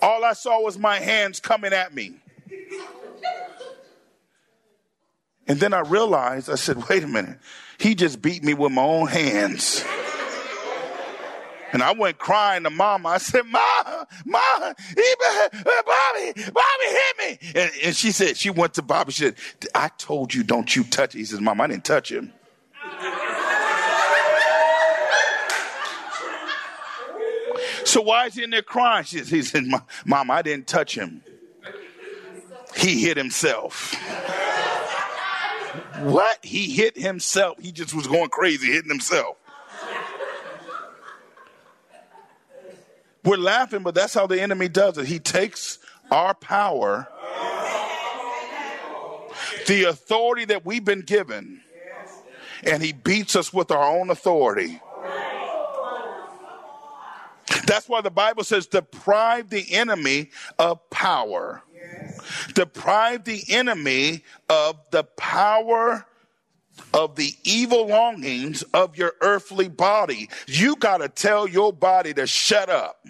All 0.00 0.24
I 0.24 0.32
saw 0.32 0.62
was 0.62 0.78
my 0.78 0.98
hands 0.98 1.40
coming 1.40 1.74
at 1.74 1.94
me. 1.94 2.14
And 5.46 5.60
then 5.60 5.74
I 5.74 5.80
realized, 5.80 6.48
I 6.48 6.54
said, 6.54 6.88
wait 6.88 7.02
a 7.02 7.06
minute. 7.06 7.38
He 7.76 7.94
just 7.94 8.22
beat 8.22 8.42
me 8.42 8.54
with 8.54 8.72
my 8.72 8.80
own 8.80 9.08
hands. 9.08 9.84
And 11.74 11.82
I 11.82 11.92
went 11.92 12.18
crying 12.18 12.62
to 12.62 12.70
mama. 12.70 13.08
I 13.08 13.18
said, 13.18 13.42
Ma, 13.46 13.58
Ma, 14.24 14.38
he, 14.96 15.14
uh, 15.26 15.48
Bobby, 15.52 16.32
Bobby 16.52 16.86
hit 16.86 17.18
me. 17.18 17.38
And, 17.56 17.70
and, 17.82 17.96
she 17.96 18.12
said, 18.12 18.36
she 18.36 18.48
went 18.48 18.74
to 18.74 18.82
Bobby. 18.82 19.10
She 19.10 19.24
said, 19.24 19.34
I 19.74 19.88
told 19.98 20.32
you, 20.32 20.44
don't 20.44 20.74
you 20.76 20.84
touch 20.84 21.16
it. 21.16 21.18
He 21.18 21.24
says, 21.24 21.40
Mom, 21.40 21.60
I 21.60 21.66
didn't 21.66 21.84
touch 21.84 22.12
him. 22.12 22.32
so 27.84 28.02
why 28.02 28.26
is 28.26 28.34
he 28.34 28.44
in 28.44 28.50
there 28.50 28.62
crying? 28.62 29.04
She, 29.04 29.18
he 29.24 29.42
said, 29.42 29.64
Mom, 30.06 30.30
I 30.30 30.42
didn't 30.42 30.68
touch 30.68 30.96
him. 30.96 31.24
He 32.76 33.00
hit 33.00 33.16
himself. 33.16 33.94
what? 36.02 36.38
He 36.44 36.70
hit 36.70 36.96
himself. 36.96 37.58
He 37.58 37.72
just 37.72 37.94
was 37.94 38.06
going 38.06 38.30
crazy 38.30 38.70
hitting 38.70 38.90
himself. 38.90 39.38
We're 43.24 43.36
laughing, 43.36 43.82
but 43.82 43.94
that's 43.94 44.12
how 44.14 44.26
the 44.26 44.40
enemy 44.40 44.68
does 44.68 44.98
it. 44.98 45.06
He 45.06 45.18
takes 45.18 45.78
our 46.10 46.34
power, 46.34 47.08
the 49.66 49.84
authority 49.84 50.44
that 50.46 50.66
we've 50.66 50.84
been 50.84 51.00
given, 51.00 51.62
and 52.62 52.82
he 52.82 52.92
beats 52.92 53.34
us 53.34 53.52
with 53.52 53.70
our 53.70 53.98
own 53.98 54.10
authority. 54.10 54.80
That's 57.66 57.88
why 57.88 58.02
the 58.02 58.10
Bible 58.10 58.44
says, 58.44 58.66
deprive 58.66 59.48
the 59.48 59.72
enemy 59.74 60.30
of 60.58 60.90
power. 60.90 61.62
Deprive 62.54 63.24
the 63.24 63.42
enemy 63.48 64.22
of 64.48 64.76
the 64.90 65.04
power 65.04 66.06
of 66.92 67.16
the 67.16 67.34
evil 67.44 67.86
longings 67.88 68.62
of 68.74 68.96
your 68.96 69.12
earthly 69.20 69.68
body. 69.68 70.28
You 70.46 70.76
got 70.76 70.98
to 70.98 71.08
tell 71.08 71.48
your 71.48 71.72
body 71.72 72.14
to 72.14 72.26
shut 72.26 72.68
up. 72.68 73.04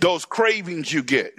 Those 0.00 0.24
cravings 0.24 0.92
you 0.92 1.02
get. 1.02 1.34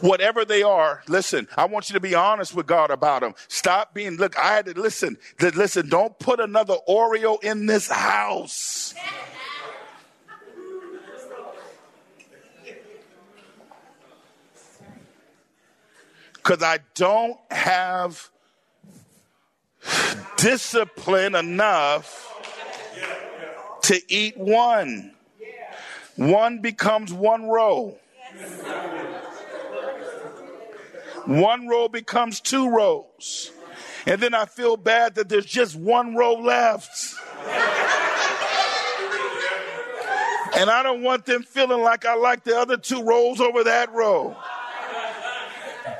Whatever 0.00 0.44
they 0.44 0.64
are, 0.64 1.02
listen, 1.06 1.46
I 1.56 1.66
want 1.66 1.88
you 1.88 1.94
to 1.94 2.00
be 2.00 2.16
honest 2.16 2.54
with 2.54 2.66
God 2.66 2.90
about 2.90 3.20
them. 3.20 3.34
Stop 3.46 3.94
being, 3.94 4.16
look, 4.16 4.36
I 4.36 4.54
had 4.54 4.66
to 4.66 4.72
listen, 4.72 5.16
listen, 5.40 5.88
don't 5.88 6.18
put 6.18 6.40
another 6.40 6.74
Oreo 6.88 7.40
in 7.44 7.66
this 7.66 7.88
house. 7.88 8.94
Because 16.42 16.62
I 16.62 16.78
don't 16.94 17.38
have 17.50 18.30
discipline 20.36 21.34
enough 21.34 22.26
to 23.82 24.00
eat 24.08 24.36
one. 24.38 25.14
One 26.16 26.60
becomes 26.60 27.12
one 27.12 27.48
row. 27.48 27.98
One 31.26 31.68
row 31.68 31.88
becomes 31.88 32.40
two 32.40 32.70
rows. 32.70 33.52
And 34.06 34.20
then 34.20 34.32
I 34.32 34.46
feel 34.46 34.76
bad 34.76 35.16
that 35.16 35.28
there's 35.28 35.46
just 35.46 35.76
one 35.76 36.14
row 36.14 36.34
left. 36.34 37.14
And 40.56 40.68
I 40.68 40.82
don't 40.82 41.02
want 41.02 41.26
them 41.26 41.42
feeling 41.42 41.82
like 41.82 42.04
I 42.04 42.14
like 42.14 42.44
the 42.44 42.58
other 42.58 42.76
two 42.76 43.02
rows 43.02 43.40
over 43.40 43.64
that 43.64 43.92
row 43.92 44.36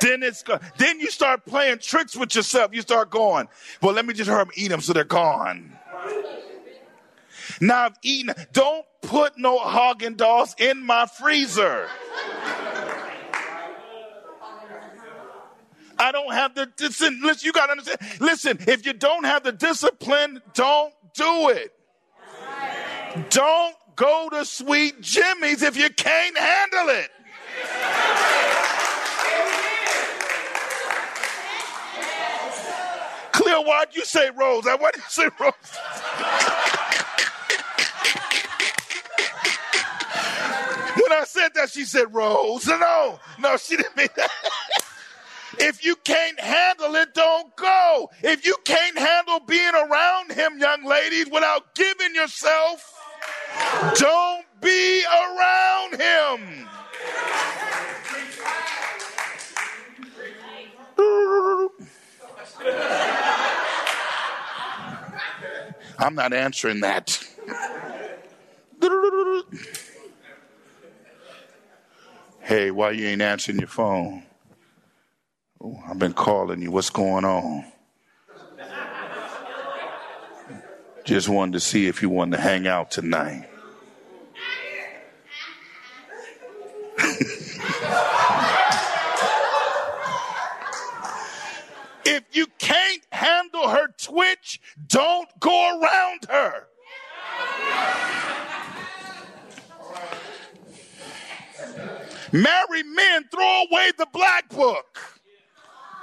then 0.00 0.22
it's 0.22 0.44
then 0.78 1.00
you 1.00 1.10
start 1.10 1.44
playing 1.46 1.78
tricks 1.78 2.16
with 2.16 2.34
yourself. 2.34 2.74
You 2.74 2.82
start 2.82 3.10
going, 3.10 3.48
well, 3.82 3.94
let 3.94 4.06
me 4.06 4.14
just 4.14 4.28
hurry 4.28 4.42
up 4.42 4.48
eat 4.56 4.68
them 4.68 4.80
so 4.80 4.92
they're 4.92 5.04
gone. 5.04 5.76
Now 7.60 7.86
I've 7.86 7.98
eaten. 8.02 8.34
Don't 8.52 8.84
put 9.02 9.38
no 9.38 9.58
Haagen 9.58 10.16
Dazs 10.16 10.58
in 10.60 10.84
my 10.84 11.06
freezer. 11.06 11.88
I 15.98 16.12
don't 16.12 16.32
have 16.32 16.54
the 16.54 16.70
listen. 16.80 17.20
Listen, 17.22 17.46
you 17.46 17.52
got 17.52 17.66
to 17.66 17.72
understand. 17.72 18.00
Listen, 18.20 18.58
if 18.66 18.86
you 18.86 18.94
don't 18.94 19.24
have 19.24 19.42
the 19.42 19.52
discipline, 19.52 20.40
don't 20.54 20.94
do 21.14 21.50
it. 21.50 21.74
Don't 23.28 23.76
go 23.96 24.30
to 24.30 24.44
Sweet 24.46 25.02
Jimmy's 25.02 25.62
if 25.62 25.76
you 25.76 25.90
can't 25.90 26.38
handle 26.38 26.88
it. 26.88 27.10
Cleo, 33.40 33.62
why'd 33.62 33.88
you 33.94 34.04
say 34.04 34.30
Rose? 34.30 34.64
Why 34.64 34.90
did 34.92 34.96
you 34.96 35.08
say 35.08 35.28
Rose? 35.38 35.52
when 41.00 41.12
I 41.12 41.24
said 41.24 41.54
that, 41.54 41.70
she 41.70 41.84
said 41.84 42.12
Rose. 42.12 42.66
No, 42.66 43.18
no, 43.38 43.56
she 43.56 43.76
didn't 43.76 43.96
mean 43.96 44.08
that. 44.16 44.30
If 45.58 45.84
you 45.84 45.96
can't 45.96 46.38
handle 46.38 46.94
it, 46.96 47.14
don't 47.14 47.54
go. 47.56 48.10
If 48.22 48.46
you 48.46 48.56
can't 48.64 48.98
handle 48.98 49.40
being 49.40 49.74
around 49.74 50.32
him, 50.32 50.58
young 50.58 50.84
ladies, 50.84 51.26
without 51.30 51.74
giving 51.74 52.14
yourself, 52.14 52.94
don't 53.94 54.44
be 54.60 55.02
around 55.04 56.00
him. 56.00 56.68
I'm 66.00 66.14
not 66.14 66.32
answering 66.32 66.80
that. 66.80 67.22
hey, 72.40 72.70
why 72.70 72.92
you 72.92 73.06
ain't 73.06 73.20
answering 73.20 73.58
your 73.58 73.68
phone? 73.68 74.22
Oh, 75.62 75.78
I've 75.86 75.98
been 75.98 76.14
calling 76.14 76.62
you. 76.62 76.70
What's 76.70 76.88
going 76.88 77.26
on? 77.26 77.70
Just 81.04 81.28
wanted 81.28 81.52
to 81.52 81.60
see 81.60 81.86
if 81.86 82.00
you 82.00 82.08
wanted 82.08 82.36
to 82.38 82.42
hang 82.42 82.66
out 82.66 82.90
tonight. 82.90 83.46
if 92.04 92.24
you 92.32 92.46
can't 92.58 93.02
handle 93.12 93.68
her 93.68 93.88
twitch, 93.98 94.60
don't 94.86 95.28
go 95.40 95.80
around 95.80 96.26
her. 96.28 96.66
Married 102.32 102.86
men 102.86 103.24
throw 103.30 103.59
away 103.70 103.90
the 103.96 104.06
black 104.12 104.48
book. 104.48 104.98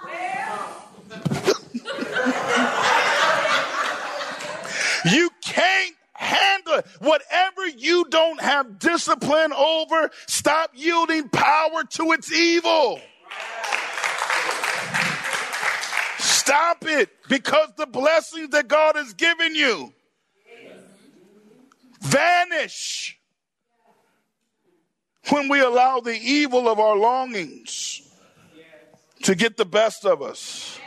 you 5.12 5.30
can't 5.42 5.96
handle 6.14 6.76
it. 6.76 6.86
Whatever 7.00 7.68
you 7.68 8.06
don't 8.10 8.42
have 8.42 8.80
discipline 8.80 9.54
over, 9.54 10.10
stop 10.28 10.72
yielding 10.74 11.30
power 11.30 11.84
to 11.92 12.12
its 12.12 12.32
evil. 12.32 13.00
Stop 16.20 16.86
it 16.86 17.10
because 17.28 17.70
the 17.76 17.88
blessings 17.88 18.50
that 18.50 18.68
God 18.68 18.96
has 18.96 19.14
given 19.14 19.56
you 19.56 19.94
vanish 22.02 22.97
when 25.30 25.50
we 25.50 25.60
allow 25.60 26.00
the 26.00 26.18
evil 26.18 26.70
of 26.70 26.80
our 26.80 26.96
longings 26.96 28.02
to 29.24 29.36
get 29.36 29.58
the 29.58 29.66
best 29.66 30.06
of 30.06 30.22
us. 30.22 30.80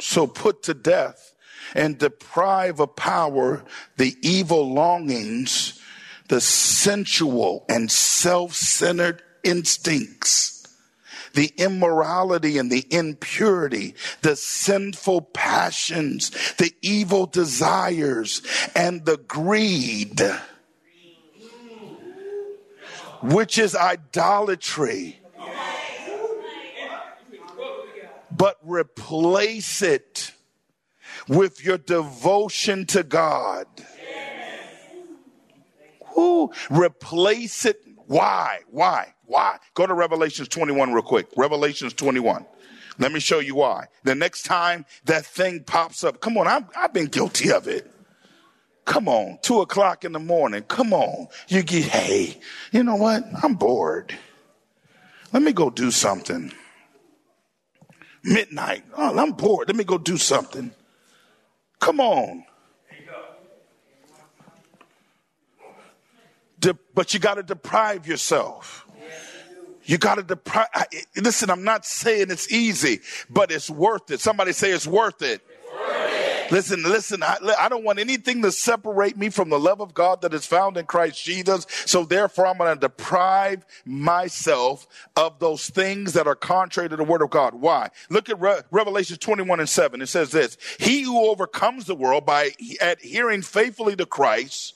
So 0.00 0.26
put 0.26 0.62
to 0.64 0.74
death 0.74 1.34
and 1.74 1.98
deprive 1.98 2.80
of 2.80 2.96
power 2.96 3.64
the 3.96 4.16
evil 4.22 4.72
longings, 4.72 5.80
the 6.28 6.40
sensual 6.40 7.64
and 7.68 7.90
self 7.90 8.54
centered 8.54 9.22
instincts, 9.42 10.55
the 11.36 11.52
immorality 11.58 12.58
and 12.58 12.72
the 12.72 12.84
impurity, 12.90 13.94
the 14.22 14.34
sinful 14.34 15.20
passions, 15.20 16.30
the 16.54 16.72
evil 16.80 17.26
desires, 17.26 18.42
and 18.74 19.04
the 19.04 19.18
greed, 19.18 20.20
which 23.22 23.58
is 23.58 23.76
idolatry. 23.76 25.20
But 28.34 28.56
replace 28.62 29.82
it 29.82 30.32
with 31.28 31.64
your 31.64 31.78
devotion 31.78 32.86
to 32.86 33.02
God. 33.02 33.66
Ooh, 36.18 36.50
replace 36.70 37.66
it. 37.66 37.82
Why? 38.06 38.60
Why? 38.70 39.15
Why? 39.26 39.58
Go 39.74 39.86
to 39.86 39.94
Revelations 39.94 40.48
21 40.48 40.92
real 40.92 41.02
quick. 41.02 41.28
Revelations 41.36 41.92
21. 41.94 42.46
Let 42.98 43.12
me 43.12 43.20
show 43.20 43.40
you 43.40 43.56
why. 43.56 43.86
The 44.04 44.14
next 44.14 44.44
time 44.44 44.86
that 45.04 45.26
thing 45.26 45.64
pops 45.64 46.02
up, 46.04 46.20
come 46.20 46.38
on, 46.38 46.46
I've, 46.46 46.64
I've 46.76 46.92
been 46.92 47.06
guilty 47.06 47.52
of 47.52 47.68
it. 47.68 47.90
Come 48.86 49.08
on, 49.08 49.38
two 49.42 49.60
o'clock 49.60 50.04
in 50.04 50.12
the 50.12 50.20
morning. 50.20 50.62
Come 50.62 50.92
on. 50.92 51.26
You 51.48 51.62
get, 51.62 51.84
hey, 51.84 52.40
you 52.70 52.84
know 52.84 52.94
what? 52.94 53.24
I'm 53.42 53.54
bored. 53.54 54.16
Let 55.32 55.42
me 55.42 55.52
go 55.52 55.70
do 55.70 55.90
something. 55.90 56.52
Midnight. 58.22 58.84
Oh, 58.96 59.18
I'm 59.18 59.32
bored. 59.32 59.68
Let 59.68 59.76
me 59.76 59.84
go 59.84 59.98
do 59.98 60.16
something. 60.16 60.72
Come 61.80 62.00
on. 62.00 62.44
De- 66.58 66.78
but 66.94 67.12
you 67.12 67.20
got 67.20 67.34
to 67.34 67.42
deprive 67.42 68.06
yourself. 68.06 68.85
You 69.86 69.98
got 69.98 70.16
to 70.16 70.22
deprive. 70.22 70.68
Listen, 71.16 71.50
I'm 71.50 71.64
not 71.64 71.86
saying 71.86 72.26
it's 72.30 72.52
easy, 72.52 73.00
but 73.30 73.50
it's 73.50 73.70
worth 73.70 74.10
it. 74.10 74.20
Somebody 74.20 74.52
say 74.52 74.70
it's 74.70 74.86
worth 74.86 75.22
it. 75.22 75.42
Listen, 76.50 76.82
listen, 76.84 77.22
I, 77.22 77.38
I, 77.58 77.68
don't 77.68 77.82
want 77.82 77.98
anything 77.98 78.42
to 78.42 78.52
separate 78.52 79.16
me 79.16 79.30
from 79.30 79.48
the 79.48 79.58
love 79.58 79.80
of 79.80 79.94
God 79.94 80.22
that 80.22 80.32
is 80.32 80.46
found 80.46 80.76
in 80.76 80.86
Christ 80.86 81.24
Jesus. 81.24 81.66
So 81.86 82.04
therefore, 82.04 82.46
I'm 82.46 82.58
going 82.58 82.72
to 82.72 82.80
deprive 82.80 83.64
myself 83.84 84.86
of 85.16 85.38
those 85.38 85.68
things 85.68 86.12
that 86.12 86.28
are 86.28 86.36
contrary 86.36 86.88
to 86.88 86.96
the 86.96 87.04
word 87.04 87.22
of 87.22 87.30
God. 87.30 87.54
Why? 87.54 87.90
Look 88.10 88.28
at 88.28 88.40
Re- 88.40 88.60
Revelation 88.70 89.16
21 89.16 89.60
and 89.60 89.68
7. 89.68 90.00
It 90.00 90.06
says 90.06 90.30
this, 90.30 90.56
he 90.78 91.02
who 91.02 91.26
overcomes 91.26 91.86
the 91.86 91.96
world 91.96 92.24
by 92.24 92.52
adhering 92.80 93.42
faithfully 93.42 93.96
to 93.96 94.06
Christ 94.06 94.75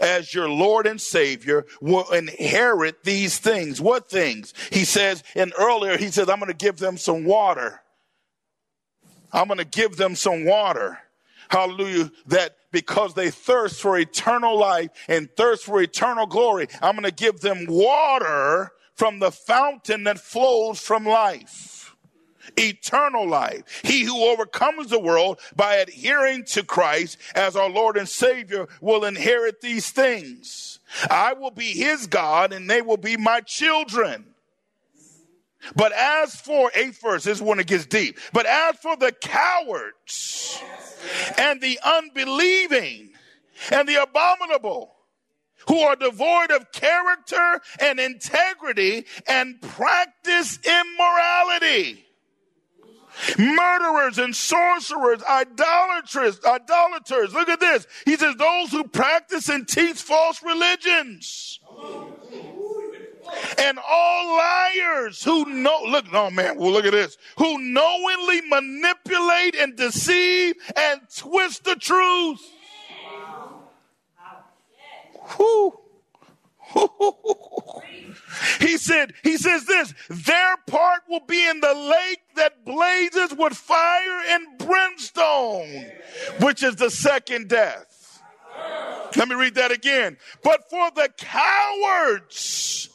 as 0.00 0.34
your 0.34 0.48
Lord 0.48 0.86
and 0.86 1.00
Savior 1.00 1.66
will 1.80 2.10
inherit 2.10 3.04
these 3.04 3.38
things. 3.38 3.80
What 3.80 4.08
things? 4.08 4.54
He 4.70 4.84
says, 4.84 5.22
and 5.34 5.52
earlier 5.58 5.96
he 5.96 6.08
says, 6.08 6.28
I'm 6.28 6.38
going 6.38 6.50
to 6.52 6.56
give 6.56 6.78
them 6.78 6.96
some 6.96 7.24
water. 7.24 7.80
I'm 9.32 9.46
going 9.46 9.58
to 9.58 9.64
give 9.64 9.96
them 9.96 10.14
some 10.14 10.44
water. 10.44 10.98
Hallelujah. 11.48 12.10
That 12.26 12.56
because 12.70 13.14
they 13.14 13.30
thirst 13.30 13.80
for 13.80 13.98
eternal 13.98 14.58
life 14.58 14.90
and 15.08 15.28
thirst 15.36 15.64
for 15.64 15.80
eternal 15.80 16.26
glory, 16.26 16.68
I'm 16.80 16.94
going 16.96 17.04
to 17.04 17.14
give 17.14 17.40
them 17.40 17.66
water 17.68 18.72
from 18.94 19.18
the 19.18 19.30
fountain 19.30 20.04
that 20.04 20.18
flows 20.18 20.80
from 20.80 21.04
life. 21.04 21.81
Eternal 22.56 23.28
life. 23.28 23.80
He 23.84 24.04
who 24.04 24.24
overcomes 24.24 24.90
the 24.90 24.98
world 24.98 25.40
by 25.56 25.76
adhering 25.76 26.44
to 26.46 26.62
Christ 26.62 27.18
as 27.34 27.56
our 27.56 27.70
Lord 27.70 27.96
and 27.96 28.08
Savior 28.08 28.68
will 28.80 29.04
inherit 29.04 29.60
these 29.60 29.90
things. 29.90 30.80
I 31.10 31.32
will 31.32 31.50
be 31.50 31.72
his 31.72 32.06
God 32.06 32.52
and 32.52 32.68
they 32.68 32.82
will 32.82 32.96
be 32.96 33.16
my 33.16 33.40
children. 33.40 34.26
But 35.76 35.92
as 35.92 36.34
for, 36.34 36.72
eighth 36.74 37.00
verse, 37.00 37.24
this 37.24 37.38
is 37.38 37.42
when 37.42 37.60
it 37.60 37.68
gets 37.68 37.86
deep. 37.86 38.18
But 38.32 38.46
as 38.46 38.76
for 38.76 38.96
the 38.96 39.12
cowards 39.12 40.60
and 41.38 41.60
the 41.60 41.78
unbelieving 41.84 43.10
and 43.70 43.88
the 43.88 44.02
abominable, 44.02 44.92
who 45.68 45.78
are 45.80 45.96
devoid 45.96 46.50
of 46.50 46.72
character 46.72 47.60
and 47.80 48.00
integrity 48.00 49.06
and 49.28 49.60
practice 49.60 50.58
immorality. 50.64 52.04
Murderers 53.38 54.18
and 54.18 54.34
sorcerers, 54.34 55.22
idolaters, 55.28 56.40
idolaters. 56.44 57.34
Look 57.34 57.48
at 57.48 57.60
this. 57.60 57.86
He 58.04 58.16
says, 58.16 58.34
those 58.36 58.70
who 58.70 58.84
practice 58.84 59.48
and 59.48 59.68
teach 59.68 60.00
false 60.00 60.42
religions 60.42 61.60
and 63.58 63.78
all 63.78 64.36
liars 64.36 65.22
who 65.22 65.44
know, 65.46 65.80
look, 65.88 66.06
oh 66.12 66.30
man, 66.30 66.58
well, 66.58 66.72
look 66.72 66.84
at 66.84 66.92
this, 66.92 67.16
who 67.38 67.58
knowingly 67.58 68.40
manipulate 68.42 69.54
and 69.56 69.76
deceive 69.76 70.54
and 70.76 71.00
twist 71.14 71.64
the 71.64 71.76
truth. 71.76 72.40
Whew. 75.36 75.81
He 78.58 78.78
said, 78.78 79.12
he 79.22 79.36
says 79.36 79.66
this, 79.66 79.94
their 80.08 80.56
part 80.66 81.02
will 81.08 81.24
be 81.26 81.48
in 81.48 81.60
the 81.60 81.74
lake 81.74 82.22
that 82.36 82.64
blazes 82.64 83.34
with 83.36 83.54
fire 83.54 84.22
and 84.28 84.58
brimstone, 84.58 85.86
which 86.40 86.62
is 86.62 86.76
the 86.76 86.90
second 86.90 87.48
death. 87.48 88.22
Let 89.16 89.28
me 89.28 89.34
read 89.34 89.56
that 89.56 89.70
again. 89.70 90.16
But 90.42 90.70
for 90.70 90.90
the 90.92 91.10
cowards, 91.18 92.88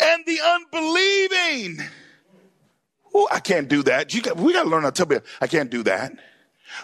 and 0.00 0.24
the 0.26 0.40
unbelieving. 0.44 1.88
Oh, 3.14 3.28
I 3.30 3.40
can't 3.40 3.68
do 3.68 3.82
that. 3.84 4.12
Got, 4.22 4.36
we 4.36 4.52
got 4.52 4.64
to 4.64 4.68
learn 4.68 4.82
how 4.82 4.90
to 4.90 5.04
tell 5.04 5.20
I 5.40 5.46
can't 5.46 5.70
do 5.70 5.82
that. 5.84 6.12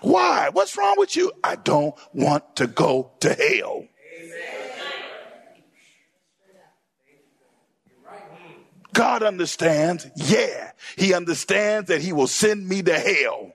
Why? 0.01 0.49
What's 0.53 0.77
wrong 0.77 0.95
with 0.97 1.17
you? 1.17 1.33
I 1.45 1.57
don't 1.57 1.95
want 2.13 2.57
to 2.57 2.67
go 2.67 3.13
to 3.21 3.35
hell. 3.35 3.87
God 8.95 9.23
understands. 9.23 10.07
Yeah. 10.17 10.73
He 10.97 11.15
understands 11.15 11.89
that 11.89 12.03
he 12.03 12.13
will 12.13 12.27
send 12.27 12.69
me 12.69 12.83
to 12.83 12.99
hell. 12.99 13.53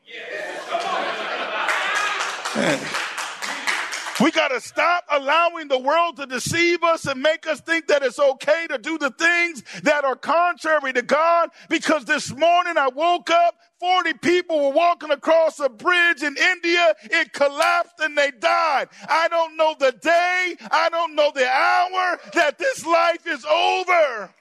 We 4.20 4.32
got 4.32 4.48
to 4.48 4.60
stop 4.60 5.06
allowing 5.12 5.68
the 5.68 5.78
world 5.78 6.18
to 6.18 6.26
deceive 6.26 6.84
us 6.84 7.06
and 7.06 7.22
make 7.22 7.46
us 7.46 7.62
think 7.62 7.86
that 7.88 8.02
it's 8.02 8.18
okay 8.18 8.66
to 8.68 8.80
do 8.80 8.98
the 8.98 9.12
things 9.12 9.64
that 9.84 10.06
are 10.06 10.16
contrary 10.16 10.92
to 10.94 11.04
God. 11.04 11.50
Because 11.70 12.06
this 12.06 12.36
morning 12.36 12.78
I 12.78 12.88
woke 12.88 13.30
up, 13.30 13.60
40 13.80 14.14
people 14.14 14.60
were 14.60 14.74
walking 14.74 15.12
across 15.12 15.60
a 15.60 15.70
bridge 15.70 16.24
in 16.24 16.36
India. 16.36 16.96
It 17.04 17.32
collapsed 17.32 18.00
and 18.00 18.18
they 18.18 18.32
died. 18.32 18.88
I 19.08 19.28
don't 19.28 19.56
know 19.56 19.76
the 19.78 19.92
day. 19.92 20.56
I 20.72 20.90
don't 20.90 21.14
know 21.14 21.32
the 21.36 21.48
hour 21.48 22.20
that 22.34 22.58
this 22.58 22.84
life 22.88 23.28
is 23.28 23.46
over. 23.46 24.32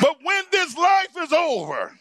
But 0.00 0.18
when 0.22 0.44
this 0.50 0.76
life 0.76 1.16
is 1.18 1.32
over, 1.32 1.92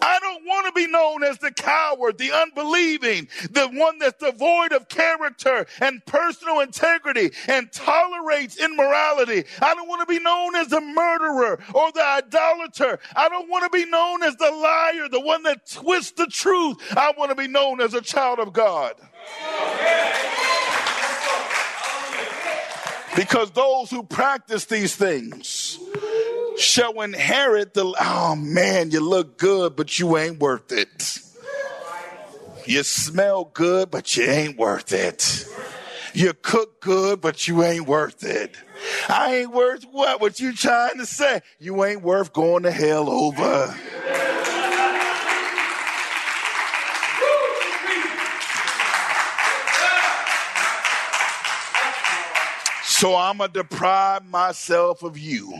I 0.00 0.18
don't 0.20 0.44
want 0.46 0.66
to 0.66 0.72
be 0.72 0.86
known 0.86 1.22
as 1.22 1.38
the 1.38 1.50
coward, 1.50 2.18
the 2.18 2.32
unbelieving, 2.32 3.28
the 3.50 3.68
one 3.68 3.98
that's 3.98 4.22
devoid 4.22 4.72
of 4.72 4.88
character 4.88 5.66
and 5.80 6.04
personal 6.06 6.60
integrity 6.60 7.32
and 7.48 7.70
tolerates 7.72 8.58
immorality. 8.58 9.44
I 9.60 9.74
don't 9.74 9.88
want 9.88 10.00
to 10.00 10.12
be 10.12 10.20
known 10.20 10.56
as 10.56 10.68
the 10.68 10.80
murderer 10.80 11.58
or 11.74 11.92
the 11.92 12.04
idolater. 12.04 12.98
I 13.14 13.28
don't 13.28 13.48
want 13.48 13.70
to 13.70 13.76
be 13.76 13.84
known 13.88 14.22
as 14.22 14.36
the 14.36 14.50
liar, 14.50 15.08
the 15.08 15.20
one 15.20 15.42
that 15.42 15.68
twists 15.70 16.12
the 16.12 16.26
truth. 16.26 16.78
I 16.96 17.12
want 17.16 17.30
to 17.30 17.36
be 17.36 17.48
known 17.48 17.80
as 17.80 17.94
a 17.94 18.00
child 18.00 18.38
of 18.38 18.52
God. 18.52 18.94
Because 23.14 23.50
those 23.50 23.90
who 23.90 24.02
practice 24.02 24.64
these 24.64 24.96
things, 24.96 25.78
shall 26.56 27.00
inherit 27.00 27.74
the. 27.74 27.94
Oh 28.00 28.36
man, 28.36 28.90
you 28.90 29.00
look 29.00 29.38
good, 29.38 29.76
but 29.76 29.98
you 29.98 30.16
ain't 30.16 30.38
worth 30.38 30.72
it. 30.72 31.18
You 32.66 32.82
smell 32.84 33.46
good, 33.46 33.90
but 33.90 34.16
you 34.16 34.24
ain't 34.24 34.56
worth 34.56 34.92
it. 34.92 35.46
You 36.14 36.32
cook 36.34 36.80
good, 36.80 37.20
but 37.20 37.48
you 37.48 37.62
ain't 37.62 37.86
worth 37.86 38.22
it. 38.22 38.56
I 39.08 39.36
ain't 39.36 39.52
worth 39.52 39.84
what? 39.84 40.20
What 40.20 40.38
you 40.40 40.52
trying 40.52 40.98
to 40.98 41.06
say? 41.06 41.40
You 41.58 41.84
ain't 41.84 42.02
worth 42.02 42.32
going 42.32 42.64
to 42.64 42.70
hell 42.70 43.08
over. 43.08 43.74
So 53.02 53.16
I'm 53.16 53.38
going 53.38 53.50
to 53.50 53.62
deprive 53.64 54.24
myself 54.26 55.02
of 55.02 55.18
you. 55.18 55.52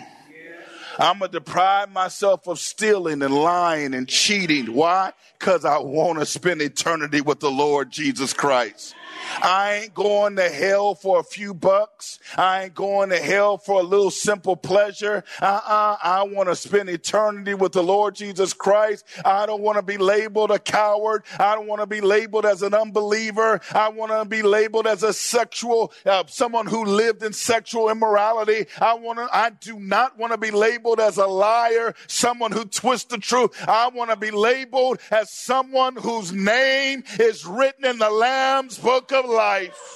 I'm 0.96 1.18
going 1.18 1.32
to 1.32 1.40
deprive 1.40 1.90
myself 1.90 2.46
of 2.46 2.60
stealing 2.60 3.20
and 3.20 3.34
lying 3.34 3.94
and 3.94 4.06
cheating. 4.06 4.72
Why? 4.72 5.12
Because 5.40 5.64
I 5.64 5.78
want 5.78 6.20
to 6.20 6.24
spend 6.24 6.62
eternity 6.62 7.20
with 7.20 7.40
the 7.40 7.50
Lord 7.50 7.90
Jesus 7.90 8.32
Christ. 8.32 8.94
I 9.42 9.82
ain't 9.82 9.94
going 9.94 10.36
to 10.36 10.48
hell 10.48 10.94
for 10.94 11.20
a 11.20 11.24
few 11.24 11.54
bucks. 11.54 12.18
I 12.36 12.64
ain't 12.64 12.74
going 12.74 13.10
to 13.10 13.18
hell 13.18 13.58
for 13.58 13.80
a 13.80 13.82
little 13.82 14.10
simple 14.10 14.56
pleasure. 14.56 15.24
Uh-uh. 15.40 15.96
I 16.02 16.22
want 16.24 16.48
to 16.48 16.56
spend 16.56 16.88
eternity 16.88 17.54
with 17.54 17.72
the 17.72 17.82
Lord 17.82 18.14
Jesus 18.14 18.52
Christ. 18.52 19.04
I 19.24 19.46
don't 19.46 19.62
want 19.62 19.76
to 19.76 19.82
be 19.82 19.98
labeled 19.98 20.50
a 20.50 20.58
coward. 20.58 21.24
I 21.38 21.54
don't 21.54 21.66
want 21.66 21.80
to 21.80 21.86
be 21.86 22.00
labeled 22.00 22.46
as 22.46 22.62
an 22.62 22.74
unbeliever. 22.74 23.60
I 23.72 23.88
want 23.88 24.12
to 24.12 24.24
be 24.24 24.42
labeled 24.42 24.86
as 24.86 25.02
a 25.02 25.12
sexual, 25.12 25.92
uh, 26.06 26.24
someone 26.26 26.66
who 26.66 26.84
lived 26.84 27.22
in 27.22 27.32
sexual 27.32 27.90
immorality. 27.90 28.66
I 28.80 28.94
want 28.94 29.18
to, 29.18 29.28
I 29.32 29.50
do 29.50 29.78
not 29.78 30.18
want 30.18 30.32
to 30.32 30.38
be 30.38 30.50
labeled 30.50 31.00
as 31.00 31.16
a 31.18 31.26
liar, 31.26 31.94
someone 32.06 32.52
who 32.52 32.64
twists 32.64 33.10
the 33.10 33.18
truth. 33.18 33.50
I 33.68 33.88
want 33.88 34.10
to 34.10 34.16
be 34.16 34.30
labeled 34.30 34.98
as 35.10 35.30
someone 35.30 35.96
whose 35.96 36.32
name 36.32 37.04
is 37.18 37.44
written 37.44 37.84
in 37.84 37.98
the 37.98 38.10
Lamb's 38.10 38.78
book 38.78 39.11
of 39.12 39.26
life. 39.26 39.92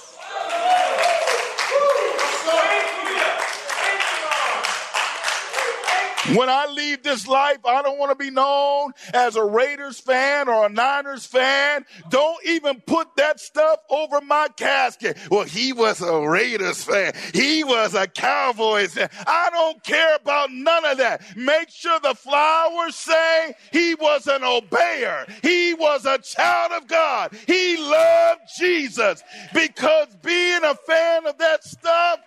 When 6.35 6.49
I 6.49 6.65
leave 6.65 7.03
this 7.03 7.25
life, 7.25 7.59
I 7.65 7.81
don't 7.81 7.97
want 7.97 8.11
to 8.11 8.23
be 8.23 8.31
known 8.31 8.91
as 9.13 9.37
a 9.37 9.43
Raiders 9.43 9.99
fan 9.99 10.49
or 10.49 10.65
a 10.65 10.69
Niners 10.69 11.25
fan. 11.25 11.85
Don't 12.09 12.45
even 12.45 12.81
put 12.81 13.15
that 13.15 13.39
stuff 13.39 13.79
over 13.89 14.19
my 14.19 14.49
casket. 14.57 15.17
Well, 15.31 15.45
he 15.45 15.71
was 15.71 16.01
a 16.01 16.27
Raiders 16.27 16.83
fan. 16.83 17.13
He 17.33 17.63
was 17.63 17.93
a 17.93 18.07
Cowboys 18.07 18.93
fan. 18.93 19.09
I 19.25 19.49
don't 19.51 19.81
care 19.83 20.15
about 20.15 20.51
none 20.51 20.83
of 20.85 20.97
that. 20.97 21.21
Make 21.37 21.69
sure 21.69 21.99
the 22.01 22.15
flowers 22.15 22.95
say 22.95 23.53
he 23.71 23.95
was 23.95 24.27
an 24.27 24.41
obeyer. 24.41 25.29
He 25.41 25.73
was 25.75 26.05
a 26.05 26.17
child 26.17 26.73
of 26.73 26.87
God. 26.87 27.37
He 27.47 27.77
loved 27.77 28.41
Jesus 28.59 29.23
because 29.53 30.07
being 30.21 30.63
a 30.63 30.75
fan 30.75 31.25
of 31.25 31.37
that 31.37 31.63
stuff 31.63 32.19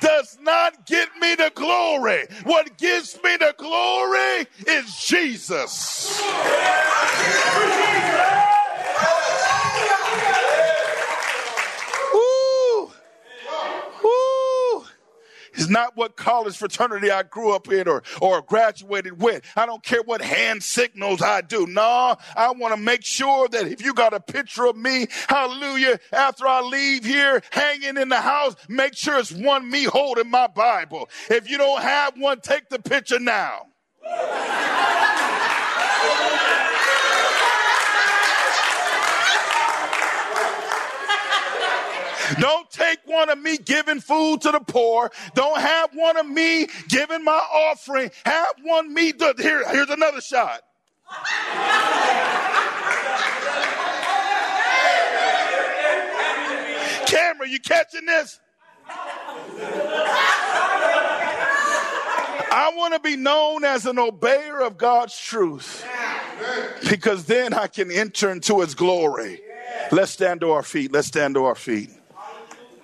does 0.00 0.38
not 0.42 0.86
get 0.86 1.08
me 1.20 1.34
the 1.34 1.52
glory. 1.54 2.26
What 2.44 2.78
gives 2.78 3.16
me 3.22 3.36
the 3.36 3.54
glory 3.58 4.46
is 4.66 4.96
Jesus. 4.96 6.20
Woo! 6.20 6.28
It's 15.58 15.68
not 15.68 15.96
what 15.96 16.16
college 16.16 16.56
fraternity 16.56 17.10
I 17.10 17.24
grew 17.24 17.52
up 17.52 17.68
in 17.68 17.88
or, 17.88 18.04
or 18.20 18.42
graduated 18.42 19.20
with. 19.20 19.42
I 19.56 19.66
don't 19.66 19.82
care 19.82 20.02
what 20.04 20.22
hand 20.22 20.62
signals 20.62 21.20
I 21.20 21.40
do. 21.40 21.66
No, 21.66 22.14
I 22.36 22.52
want 22.52 22.76
to 22.76 22.80
make 22.80 23.04
sure 23.04 23.48
that 23.48 23.66
if 23.66 23.84
you 23.84 23.92
got 23.92 24.14
a 24.14 24.20
picture 24.20 24.66
of 24.66 24.76
me, 24.76 25.08
hallelujah, 25.28 25.98
after 26.12 26.46
I 26.46 26.60
leave 26.60 27.04
here 27.04 27.42
hanging 27.50 27.96
in 27.96 28.08
the 28.08 28.20
house, 28.20 28.54
make 28.68 28.94
sure 28.94 29.18
it's 29.18 29.32
one 29.32 29.68
me 29.68 29.82
holding 29.82 30.30
my 30.30 30.46
Bible. 30.46 31.08
If 31.28 31.50
you 31.50 31.58
don't 31.58 31.82
have 31.82 32.16
one, 32.16 32.40
take 32.40 32.68
the 32.68 32.78
picture 32.78 33.18
now. 33.18 33.62
Don't 42.40 42.57
take 42.70 42.98
one 43.04 43.30
of 43.30 43.38
me 43.38 43.56
giving 43.56 44.00
food 44.00 44.42
to 44.42 44.52
the 44.52 44.60
poor. 44.60 45.10
Don't 45.34 45.60
have 45.60 45.90
one 45.94 46.16
of 46.16 46.26
me 46.26 46.68
giving 46.88 47.24
my 47.24 47.32
offering. 47.32 48.10
Have 48.24 48.54
one 48.62 48.92
me. 48.92 49.12
Do, 49.12 49.32
here, 49.38 49.68
here's 49.70 49.90
another 49.90 50.20
shot. 50.20 50.62
Camera, 57.06 57.48
you 57.48 57.60
catching 57.60 58.06
this? 58.06 58.40
I 62.50 62.72
want 62.74 62.94
to 62.94 63.00
be 63.00 63.16
known 63.16 63.64
as 63.64 63.86
an 63.86 63.96
obeyer 63.96 64.66
of 64.66 64.76
God's 64.78 65.18
truth 65.18 65.86
because 66.88 67.24
then 67.24 67.54
I 67.54 67.66
can 67.66 67.90
enter 67.90 68.30
into 68.30 68.60
his 68.60 68.74
glory. 68.74 69.40
Let's 69.90 70.12
stand 70.12 70.40
to 70.40 70.50
our 70.52 70.62
feet. 70.62 70.92
Let's 70.92 71.08
stand 71.08 71.34
to 71.34 71.44
our 71.44 71.54
feet. 71.54 71.90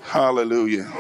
Hallelujah. 0.04 0.90